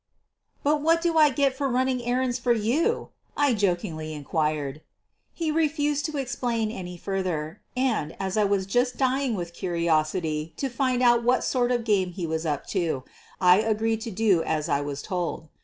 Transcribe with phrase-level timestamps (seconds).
[0.63, 4.81] "But what do I get for running errands for you?" I jokingly inquired.
[5.31, 10.69] He refused to explain any further, and, as I was just dying with curiosity to
[10.69, 13.03] find out what sort of game he was up to,
[13.39, 15.49] I agreed to do as I was told.